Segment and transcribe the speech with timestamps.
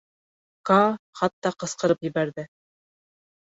[0.69, 0.87] —Каа
[1.21, 2.51] хатта ҡысҡырып ебәрҙе.